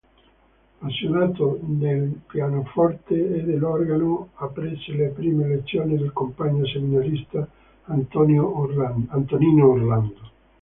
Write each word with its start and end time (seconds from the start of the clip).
Appassionato 0.79 1.59
del 1.61 2.21
pianoforte 2.25 3.13
e 3.13 3.43
dell’organo, 3.43 4.29
apprese 4.33 4.93
le 4.93 5.09
prime 5.09 5.45
lezioni 5.47 5.95
dal 5.95 6.11
compagno 6.11 6.65
seminarista 6.65 7.47
Antonino 7.83 8.61
Orlando. 8.61 10.19